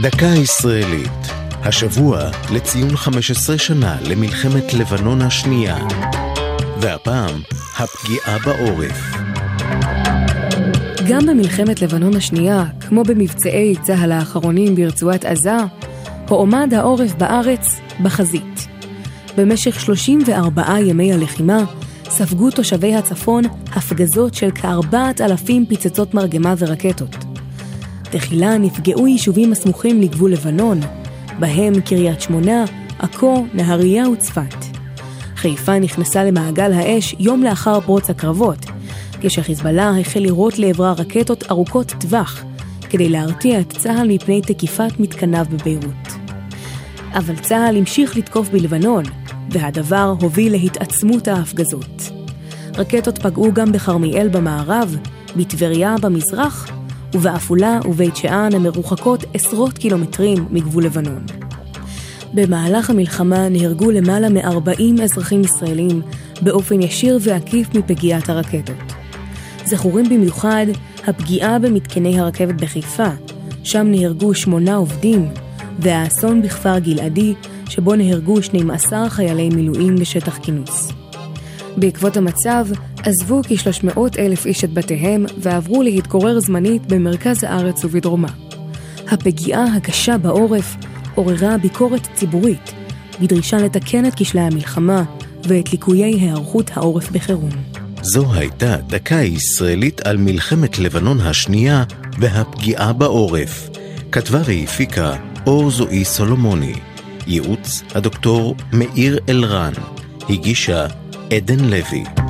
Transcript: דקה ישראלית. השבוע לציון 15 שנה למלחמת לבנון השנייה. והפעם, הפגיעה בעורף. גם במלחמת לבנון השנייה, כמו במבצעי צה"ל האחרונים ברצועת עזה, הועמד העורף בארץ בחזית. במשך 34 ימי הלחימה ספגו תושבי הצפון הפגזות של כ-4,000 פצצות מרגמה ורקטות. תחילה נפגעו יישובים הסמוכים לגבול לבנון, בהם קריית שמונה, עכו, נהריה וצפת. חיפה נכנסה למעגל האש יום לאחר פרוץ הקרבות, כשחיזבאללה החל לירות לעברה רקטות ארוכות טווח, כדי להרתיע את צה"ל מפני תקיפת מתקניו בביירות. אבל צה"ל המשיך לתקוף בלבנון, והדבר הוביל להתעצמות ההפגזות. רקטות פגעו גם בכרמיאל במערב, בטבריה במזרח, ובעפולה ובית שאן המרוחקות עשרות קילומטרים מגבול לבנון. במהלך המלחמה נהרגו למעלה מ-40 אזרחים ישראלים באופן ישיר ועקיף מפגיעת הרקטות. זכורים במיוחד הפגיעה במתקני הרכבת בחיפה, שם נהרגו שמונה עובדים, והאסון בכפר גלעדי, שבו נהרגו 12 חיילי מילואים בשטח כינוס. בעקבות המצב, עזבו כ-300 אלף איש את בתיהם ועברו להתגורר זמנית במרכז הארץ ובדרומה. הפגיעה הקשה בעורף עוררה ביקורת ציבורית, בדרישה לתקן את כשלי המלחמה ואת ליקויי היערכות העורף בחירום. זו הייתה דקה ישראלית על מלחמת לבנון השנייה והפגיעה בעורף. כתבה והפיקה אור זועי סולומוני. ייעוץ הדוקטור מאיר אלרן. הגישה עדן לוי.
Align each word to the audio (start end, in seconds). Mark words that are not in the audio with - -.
דקה 0.00 0.26
ישראלית. 0.26 1.26
השבוע 1.50 2.30
לציון 2.52 2.96
15 2.96 3.58
שנה 3.58 3.96
למלחמת 4.02 4.74
לבנון 4.74 5.22
השנייה. 5.22 5.78
והפעם, 6.80 7.40
הפגיעה 7.76 8.38
בעורף. 8.44 9.16
גם 11.08 11.26
במלחמת 11.26 11.82
לבנון 11.82 12.16
השנייה, 12.16 12.64
כמו 12.88 13.02
במבצעי 13.02 13.74
צה"ל 13.82 14.12
האחרונים 14.12 14.74
ברצועת 14.74 15.24
עזה, 15.24 15.56
הועמד 16.28 16.74
העורף 16.74 17.14
בארץ 17.14 17.80
בחזית. 18.02 18.68
במשך 19.36 19.80
34 19.80 20.80
ימי 20.80 21.12
הלחימה 21.12 21.64
ספגו 22.04 22.50
תושבי 22.50 22.94
הצפון 22.94 23.44
הפגזות 23.76 24.34
של 24.34 24.50
כ-4,000 24.50 25.50
פצצות 25.68 26.14
מרגמה 26.14 26.54
ורקטות. 26.58 27.27
תחילה 28.10 28.58
נפגעו 28.58 29.06
יישובים 29.06 29.52
הסמוכים 29.52 30.00
לגבול 30.00 30.32
לבנון, 30.32 30.80
בהם 31.38 31.80
קריית 31.80 32.20
שמונה, 32.20 32.64
עכו, 32.98 33.46
נהריה 33.54 34.08
וצפת. 34.08 34.54
חיפה 35.36 35.78
נכנסה 35.78 36.24
למעגל 36.24 36.72
האש 36.72 37.14
יום 37.18 37.42
לאחר 37.42 37.80
פרוץ 37.80 38.10
הקרבות, 38.10 38.66
כשחיזבאללה 39.20 39.98
החל 40.00 40.20
לירות 40.20 40.58
לעברה 40.58 40.92
רקטות 40.92 41.50
ארוכות 41.50 41.92
טווח, 42.00 42.44
כדי 42.90 43.08
להרתיע 43.08 43.60
את 43.60 43.72
צה"ל 43.72 44.08
מפני 44.08 44.40
תקיפת 44.42 45.00
מתקניו 45.00 45.46
בביירות. 45.50 46.08
אבל 47.12 47.36
צה"ל 47.36 47.76
המשיך 47.76 48.16
לתקוף 48.16 48.48
בלבנון, 48.48 49.04
והדבר 49.50 50.14
הוביל 50.20 50.52
להתעצמות 50.52 51.28
ההפגזות. 51.28 52.10
רקטות 52.76 53.18
פגעו 53.18 53.52
גם 53.52 53.72
בכרמיאל 53.72 54.28
במערב, 54.28 54.96
בטבריה 55.36 55.94
במזרח, 56.02 56.77
ובעפולה 57.14 57.80
ובית 57.84 58.16
שאן 58.16 58.54
המרוחקות 58.54 59.24
עשרות 59.34 59.78
קילומטרים 59.78 60.46
מגבול 60.50 60.84
לבנון. 60.84 61.26
במהלך 62.34 62.90
המלחמה 62.90 63.48
נהרגו 63.48 63.90
למעלה 63.90 64.28
מ-40 64.28 65.02
אזרחים 65.02 65.40
ישראלים 65.40 66.02
באופן 66.42 66.82
ישיר 66.82 67.18
ועקיף 67.22 67.74
מפגיעת 67.74 68.28
הרקטות. 68.28 68.92
זכורים 69.64 70.08
במיוחד 70.08 70.66
הפגיעה 71.06 71.58
במתקני 71.58 72.20
הרכבת 72.20 72.54
בחיפה, 72.54 73.08
שם 73.64 73.86
נהרגו 73.90 74.34
שמונה 74.34 74.76
עובדים, 74.76 75.28
והאסון 75.78 76.42
בכפר 76.42 76.78
גלעדי, 76.78 77.34
שבו 77.68 77.94
נהרגו 77.94 78.42
12 78.42 79.10
חיילי 79.10 79.48
מילואים 79.48 79.96
בשטח 79.96 80.38
כינוס. 80.42 80.92
בעקבות 81.76 82.16
המצב, 82.16 82.66
עזבו 83.08 83.42
כ-300 83.42 84.00
אלף 84.18 84.46
איש 84.46 84.64
את 84.64 84.72
בתיהם 84.72 85.26
ועברו 85.38 85.82
להתגורר 85.82 86.40
זמנית 86.40 86.86
במרכז 86.86 87.44
הארץ 87.44 87.84
ובדרומה. 87.84 88.28
הפגיעה 89.10 89.64
הקשה 89.76 90.18
בעורף 90.18 90.76
עוררה 91.14 91.58
ביקורת 91.58 92.08
ציבורית, 92.14 92.72
בדרישה 93.20 93.56
לתקן 93.56 94.06
את 94.06 94.12
כשלי 94.16 94.40
המלחמה 94.40 95.04
ואת 95.44 95.72
ליקויי 95.72 96.14
היערכות 96.14 96.70
העורף 96.74 97.10
בחירום. 97.10 97.50
זו 98.02 98.34
הייתה 98.34 98.76
דקה 98.76 99.22
ישראלית 99.22 100.00
על 100.00 100.16
מלחמת 100.16 100.78
לבנון 100.78 101.20
השנייה 101.20 101.84
והפגיעה 102.18 102.92
בעורף. 102.92 103.68
כתבה 104.12 104.40
והפיקה 104.44 105.16
אור 105.46 105.70
זועי 105.70 106.04
סולומוני. 106.04 106.74
ייעוץ 107.26 107.82
הדוקטור 107.94 108.54
מאיר 108.72 109.18
אלרן. 109.28 109.72
הגישה 110.28 110.86
עדן 111.30 111.64
לוי. 111.64 112.27